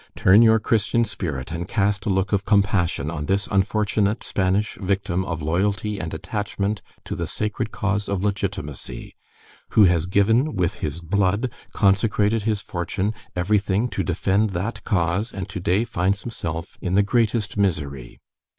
[0.15, 5.23] Turn your Christian spirit and cast a look of compassion on this unfortunate Spanish victim
[5.25, 9.15] of loyalty and attachment to the sacred cause of legitimacy,
[9.73, 15.47] who has given with his blood, consecrated his fortune, evverything, to defend that cause, and
[15.49, 18.17] to day finds himself in the greatest missery.